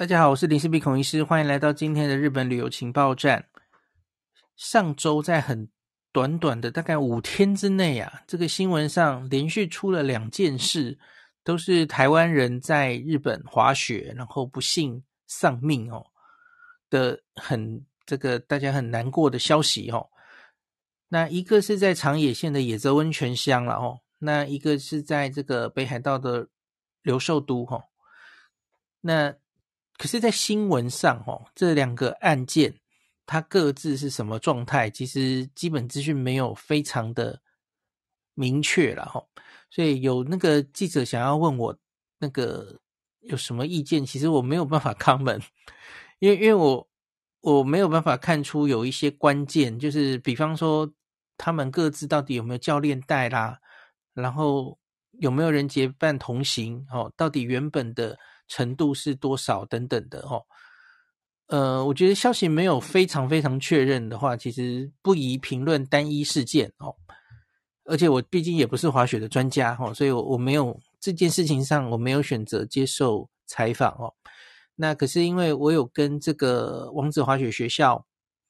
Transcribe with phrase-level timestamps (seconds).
[0.00, 3.50] 大家好，我是林氏璧孔医师，欢迎来到今天的日本旅游情报站。
[4.56, 5.68] 上周在很
[6.10, 10.98] 短短的大概五天之内啊，这个新闻上连续出了两件事，
[11.44, 16.06] 都是台湾人在日本滑雪，然后不幸丧命哦
[16.88, 20.08] 的很这个大家很难过的消息哦。
[21.08, 26.48] 那一个是在长野县的野泽温泉乡了哦，那一个是在这个北海道的
[27.02, 27.84] 留寿都哦，
[29.02, 29.34] 那。
[30.00, 32.74] 可是，在新闻上，哦，这两个案件
[33.26, 34.88] 它各自是什么状态？
[34.88, 37.38] 其实基本资讯没有非常的
[38.32, 39.22] 明确了，哈。
[39.68, 41.76] 所以有那个记者想要问我
[42.18, 42.80] 那个
[43.20, 45.42] 有什么意见，其实我没有办法 comment，
[46.18, 46.88] 因为因为我
[47.42, 50.90] 我没有办法看出有一些关键，就是比方说
[51.36, 53.60] 他们各自到底有没有教练带啦，
[54.14, 54.78] 然后
[55.18, 58.18] 有没有人结伴同行，哦，到底原本的。
[58.50, 60.44] 程度是多少等等的哦，
[61.46, 66.96] 呃，我觉得消息没有非常非常确认的话，其实不宜评论单一事件哦。
[67.84, 74.12] 而且我毕竟也不是滑雪的专家哦，所以我我没有这件事情上我没有选择接受采访哦。
[74.74, 78.04] 那可是因为我有跟这个王子滑雪学校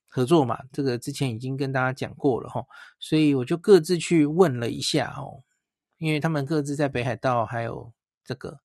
[0.09, 2.65] 合作嘛，这个之前已经跟大家讲过了哈，
[2.99, 5.45] 所以我就各自去问了一下哦，
[5.99, 7.93] 因为他们各自在北海道还有
[8.25, 8.61] 这个。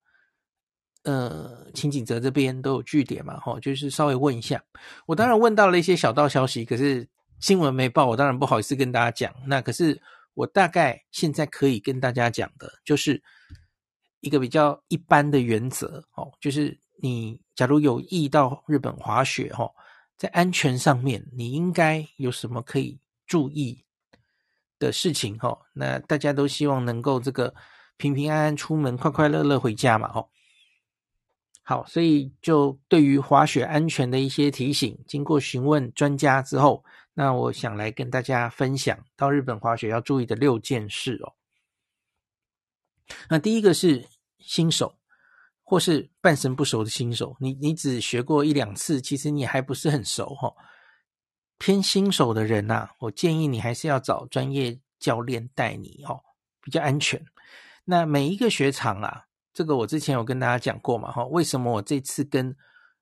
[1.05, 4.63] 呃，秦景泽这边都有据点嘛，吼，就是稍微问一下。
[5.05, 7.07] 我当然问到了一些小道消息，可是
[7.39, 9.33] 新闻没报，我当然不好意思跟大家讲。
[9.45, 10.01] 那可是
[10.33, 13.21] 我大概现在可以跟大家讲的，就是
[14.19, 19.71] 一个比较一般的原则，哦，就是你假如有意到日本滑雪，哦，
[20.17, 23.85] 在安全上面，你应该有什么可以注意
[24.79, 25.61] 的事情，吼。
[25.73, 27.53] 那大家都希望能够这个
[27.95, 30.31] 平平安安出门，快快乐乐回家嘛，吼。
[31.67, 36.85] 好，所以就对于滑雪安全的一些提醒，经过询问专家之后，
[37.15, 41.33] 那我想来跟大家分享到日本滑雪要注意的六件事哦。
[43.27, 44.05] 那第一个是
[44.37, 44.95] 新手
[45.63, 50.53] 或是半生不熟的新手，你你只学过一两次，其实你还不是很熟哈、哦。
[51.57, 56.21] 偏新手的人呐、我建议你还是要找专业教练带你哦，
[56.61, 57.25] 比较安全。
[57.85, 59.25] 那每一个雪场啊。
[59.55, 62.53] 这个我之前有跟大家讲过嘛，哈，为什么我这次跟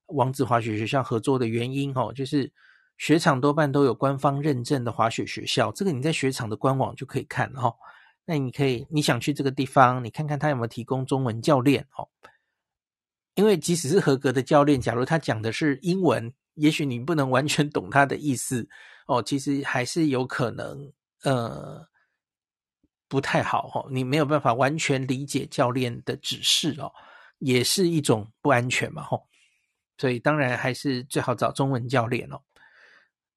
[0.06, 2.54] 王子滑雪学校合作的原因，哈，就是
[2.96, 7.74] 雪场多半都有官方认证的滑雪学校，这个你在雪场的官网就可以看，哈，
[8.26, 12.08] 那你可以你想去这个地方，你看看他有没有提供中文教练，哦，
[13.34, 18.70] 因为即使是合格的教练，假如他讲的是英文，也许你不能完全懂他的意思，
[19.08, 20.94] 哦，其实还是有可能，
[21.24, 21.92] 呃。
[23.14, 26.92] 不太好哦，你没有办法完全理解教练的指示哦，
[27.38, 29.28] 也是一种不安全嘛吼，
[30.00, 32.42] 所以当然还是最好找中文教练哦。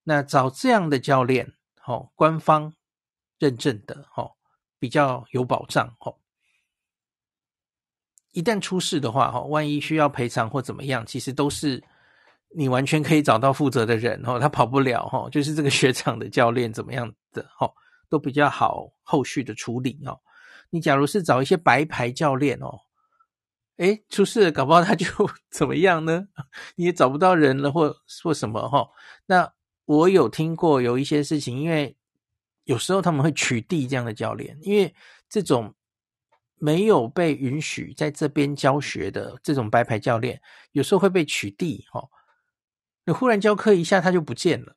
[0.02, 1.52] 那找这样的教练
[1.84, 2.72] 哦，官方
[3.38, 4.32] 认证的哦，
[4.78, 6.16] 比较有保障哦。
[8.32, 11.84] 一旦出事的话哈，万一需要赔偿或怎么样，其实都是
[12.56, 17.70] 你完全可以找到负责的人哦，他跑不了哈，就是这个雪场的教练怎么样的哈。
[18.08, 20.20] 都比较好后续的处理哦。
[20.70, 22.80] 你假如是找一些白牌教练哦，
[23.76, 25.06] 诶，出事了，搞不好他就
[25.50, 26.28] 怎么样呢？
[26.76, 28.88] 你也找不到人了，或或什么哈。
[29.26, 29.52] 那
[29.84, 31.96] 我有听过有一些事情，因为
[32.64, 34.92] 有时候他们会取缔这样的教练，因为
[35.28, 35.74] 这种
[36.56, 40.40] 没有被允许在这边教学的这种白牌教练，
[40.72, 42.08] 有时候会被取缔哈。
[43.04, 44.74] 你忽然教课一下，他就不见了，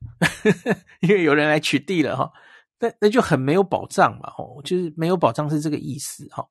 [1.00, 2.32] 因为有人来取缔了哈。
[2.80, 6.48] 那那就很没有保障嘛，吼，就是没有保障是这个意思，哈。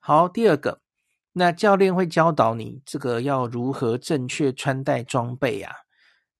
[0.00, 0.80] 好，第二个，
[1.32, 5.72] 那教练会教导你这个要如何正确穿戴装备啊。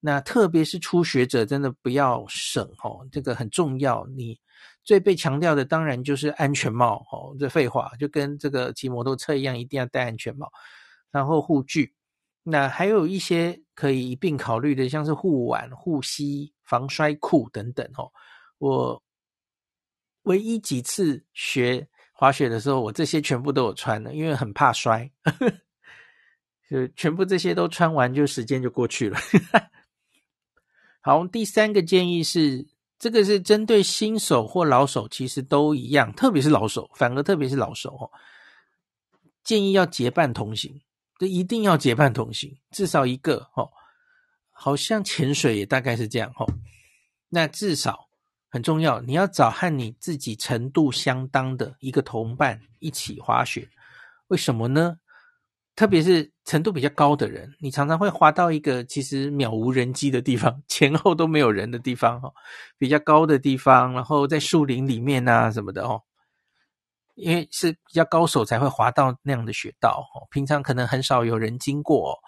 [0.00, 4.06] 那特别是初学者，真的不要省，哦，这个很重要。
[4.16, 4.38] 你
[4.82, 10.50] 最被强调的当然就是安全帽，吼，这废话，就跟这个骑摩托车一样，一定要戴安全帽。
[11.10, 11.94] 然后护具，
[12.43, 18.11] 那还有一些可以一并考虑的，像是护腕、护膝、防摔裤等等，吼。
[18.64, 19.02] 我
[20.22, 25.11] 唯一几次学滑雪的时候，我这些全部都有穿的，因为很怕摔，
[26.70, 29.19] 就全部这些都穿完，就时间就过去了。
[31.02, 32.66] 好，第三个建议是，
[32.99, 38.10] 这个是针对新手或老手，其实都一样，特别是老手，反而特别是老手哦，
[39.43, 40.81] 建议要结伴同行，
[41.19, 43.70] 这一定要结伴同行，至少一个哦。
[44.56, 46.49] 好像潜水也大概是这样哦，
[47.28, 48.08] 那至少。
[48.55, 53.69] 很重要，你要找和你自己程度相当的一个同伴一起滑雪。
[54.29, 54.97] 为什么呢？
[55.75, 62.33] 特别是程度比较高的人，你常常会滑到一个其实渺无人迹的地方， 前后都没有人的地方，哈，
[62.79, 66.03] 比较高的地方，然后在树林里面啊什么的，哦，
[67.17, 72.21] 因为是比较高手才会滑到那样的雪道，哦，平常可能很少有人经过，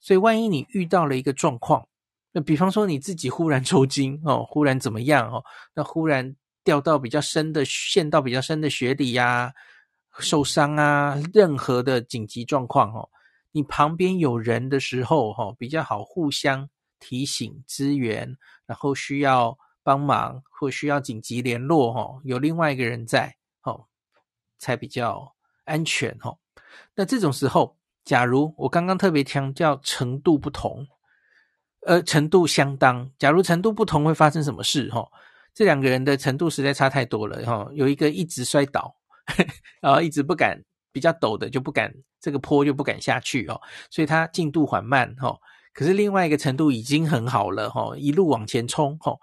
[0.00, 1.86] 所以万一你遇到了一个状况，
[2.32, 5.42] 那比方说你自己忽然抽筋，哦，忽然怎么样，哦，
[5.74, 9.52] 那忽然掉到比较深的陷到比较深的雪里呀。
[10.20, 13.08] 受伤啊，任何的紧急状况哦，
[13.52, 18.36] 你旁边有人的时候哈，比较好互相提醒支援，
[18.66, 23.86] 然后需要帮忙或需要紧急联络哈，有另外一个人在哦，
[24.58, 26.36] 才比较安全哦。
[26.96, 30.84] 那这种时候，假如我刚刚特别强调程度不同，
[31.86, 35.06] 呃，程度相当，假如程度不同会发生什么事哈？
[35.54, 38.94] 这两个人的程度实在差太多了哈，有一个一直摔倒。
[39.82, 40.58] 然后一直不敢，
[40.90, 43.60] 比较陡的就不敢，这个坡就不敢下去哦，
[43.90, 45.38] 所以他进度缓慢哦。
[45.74, 49.14] 可是另外一个程度已经很好了哈，一路往前冲哈。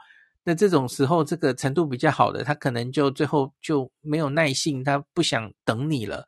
[0.43, 6.23] 那这种时候，这个程度比较好的，他可能就最后就没有耐性，他不想等你了。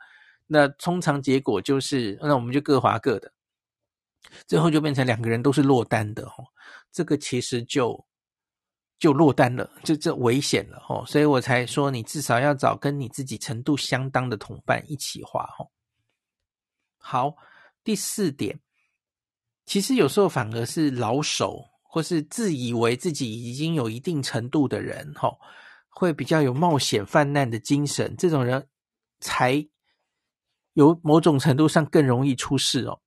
[0.48, 3.32] 那通常结果就是，那我们就各滑各的，
[4.48, 6.44] 最后就变成两个人都是落单的哈。
[6.92, 8.06] 这个其实就。
[9.00, 15.70] 就落单了，就这危险了哦，所以我才说你至少要找跟你自己程度相当的同伴一起画哦。
[16.98, 17.36] 好，
[17.84, 18.60] 第四点，
[19.68, 25.32] 其实有时候反而是老手或是自以为自己已经有一定程度的人，哈，
[25.90, 28.68] 会比较有冒险犯难的精神，这种人
[29.20, 29.64] 才
[30.74, 33.00] 有某种程度上更容易出事哦。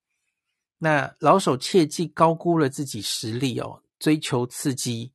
[0.83, 5.13] 那老手切记高估了自己实力哦，追求刺激。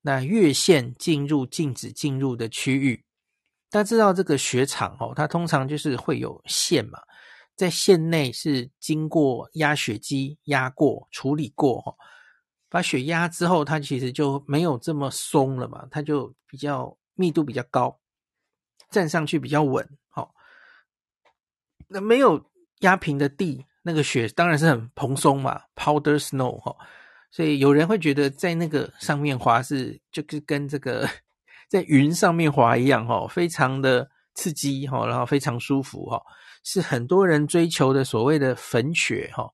[0.00, 3.04] 那越线进入禁止进入的区域，
[3.68, 7.00] 大家知道这个雪场哦，它通常就是会有线嘛，
[7.56, 11.94] 在线内是经过压雪机压过、处理过哈，
[12.70, 18.00] 把雪压之后，它其实就没有这么松了嘛，它就比较密度比较高，
[18.90, 19.86] 站上去比较稳。
[20.08, 20.32] 好，
[21.88, 26.76] 那没有压平的地，那个雪当然是很蓬松嘛，powder snow 哈。
[27.30, 31.08] 所以有人会觉得在那个上面滑是就是跟这个
[31.70, 36.22] 在云上面滑一样哈，非常的刺激哈，然后非常舒服哈，
[36.64, 39.48] 是很多人追求的所谓的粉雪哈。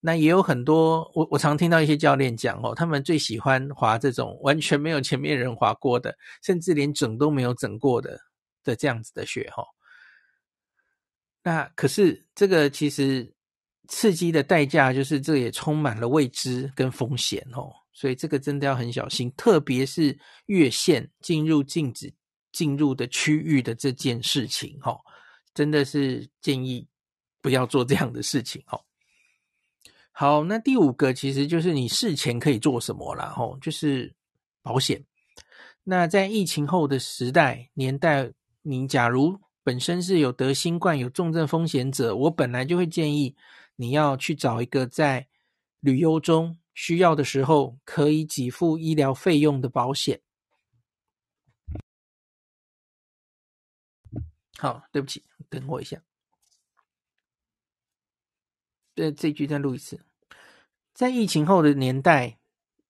[0.00, 8.18] 那也有很多我我常听到一些教练讲哦，他们最喜欢滑这种完全没有前面人滑过的，甚至连整都没有整过的
[8.64, 9.64] 的这样子的雪哈。
[11.42, 13.32] 那可是这个其实。
[13.92, 20.16] 刺激的代价就是，这也充满了未知跟风险哦，所以这个真的要很小心，特别是
[20.46, 22.14] 越线进入禁止
[22.52, 24.96] 进入的区域的这件事情哦，
[25.52, 26.86] 真的是建议
[27.42, 28.80] 不要做这样的事情哦。
[30.12, 34.14] 好，那第五个其实就是你事前可以做什么啦哦，就是
[34.62, 35.04] 保险。
[35.82, 38.30] 那在疫情后的时代年代，
[38.62, 43.34] 你假如本身是有得新冠有重症风险者，我本来就会建议。
[43.80, 45.26] 你要去找一个在
[45.80, 50.20] 旅游中需要的时候可以给付医疗费用的保险。
[54.58, 56.02] 好，对不起，等我一下。
[58.94, 60.04] 这，这句再录一次。
[60.92, 62.38] 在疫情后的年代，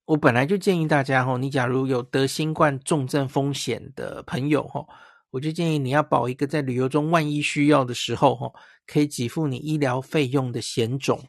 [0.06, 4.88] 我本来就建议大家，吼，你假如有得新冠重症风险的朋友，吼。
[5.30, 8.52] 我就建议你要保一个在旅游中万一需要的时候，哈，
[8.84, 11.24] 可以给付你医疗费用的险种。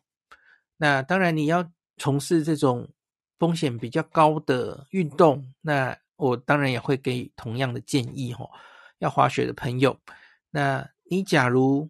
[0.78, 2.90] 那当然你要从事这种
[3.38, 8.50] 风险比较高的运动，那我当然也会给同样的建议，哈，
[8.98, 9.96] 要滑雪的朋友，
[10.50, 11.88] 那你假如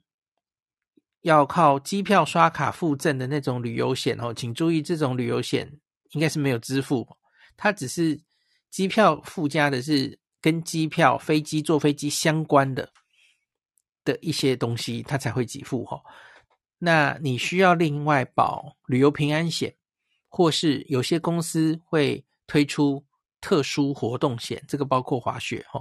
[1.21, 7.07] 要靠机票刷卡附赠的那种旅游险，哦，请注意这种旅游险应该是没有支付，
[7.55, 8.19] 它只是
[8.69, 10.19] 机票附加的是。
[10.41, 12.91] 跟机票、飞机坐飞机相关的
[14.03, 16.01] 的一些东西，它才会给付哈。
[16.79, 19.75] 那你需要另外保旅游平安险，
[20.27, 23.05] 或是有些公司会推出
[23.39, 25.79] 特殊活动险，这个包括滑雪哈。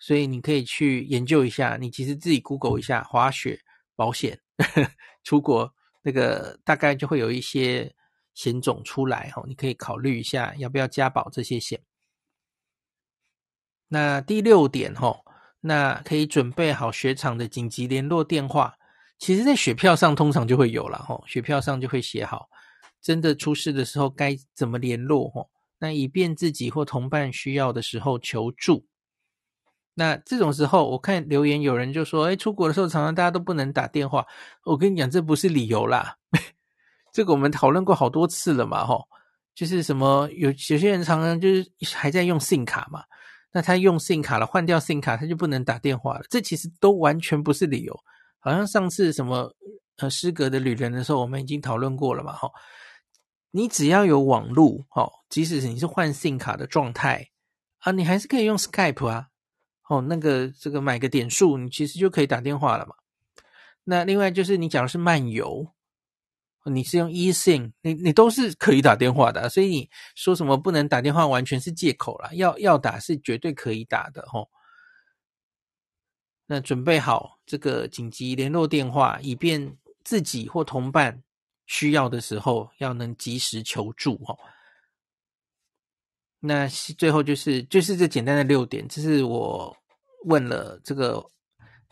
[0.00, 3.56] 所以你可以去研究一下，你其实自己 Google 一下滑雪
[3.94, 4.36] 保险，
[5.22, 7.94] 出国那个大概就会有一些
[8.34, 9.44] 险种出来哈。
[9.46, 11.80] 你可以考虑一下要不要加保这些险。
[13.92, 15.20] 那第六点齁，
[15.60, 18.74] 那可以准备好雪场的紧急联络电话。
[19.18, 22.48] 其实，在雪票上通常就会有了齁，雪票上就会写好，
[23.02, 25.46] 真的出事的时候该怎么联络齁。
[25.78, 28.86] 那以便自己或同伴需要的时候求助。
[29.92, 34.26] 那这种时候，我看留言有人就说：“哎，出国的时候常常大家都不能打电话。”
[34.64, 36.16] 我跟你讲，这不是理由啦。
[37.12, 39.06] 这个我们讨论过好多次了嘛，吼，
[39.54, 43.04] 就是什么有有些人常常就是还在用 SIM 卡嘛，
[43.52, 46.24] 那他用 SIM 卡了，换掉 SIM 卡，他就不能打电话了。
[46.30, 47.94] 这其实都完全不是理由。
[48.38, 49.54] 好像上次什么
[49.98, 52.52] 呃失格的旅人的时候，我们已经讨论过了嘛，吼，
[53.50, 57.28] 你只要有网络，吼，即使你是换 SIM 卡的状态
[57.80, 59.28] 啊，你还是可以用 Skype 啊。
[59.88, 62.94] 哦，那个这个买个点数，你其实就可以打电话了嘛。
[63.84, 65.68] 那另外就是你假如是漫游，
[66.64, 69.48] 你是用 eSIM，你你都是可以打电话的。
[69.48, 72.30] 所以你说什么不能打电话，完全是借口啦。
[72.34, 74.50] 要要打是绝对可以打的吼。
[76.46, 81.22] 那准备好这个紧急联络电话，以便自己或同伴
[81.66, 84.38] 需要的时候要能及时求助吼。
[86.40, 86.66] 那
[86.98, 89.76] 最后就是就是这简单的六点，这是我。
[90.24, 91.20] 问了这个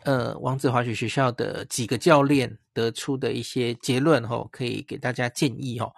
[0.03, 5.93] 呃王子滑雪学校的几个教练得出的一些结论吼，可以给大家建议吼。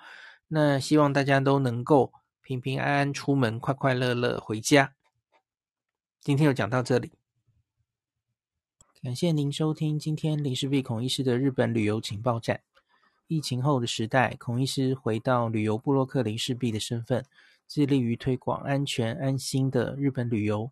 [0.47, 4.93] 那希望大家都能够平平安安出门，快快乐乐回家。
[6.19, 7.13] 今天就讲到这里，
[9.01, 12.61] 感谢您收听今天林氏璧孔医师的日本旅游情报站。
[13.27, 17.25] 疫情后的时代，孔医师回到旅游部落客林氏璧的身份，
[17.67, 20.71] 致力于推广安全安心的日本旅游。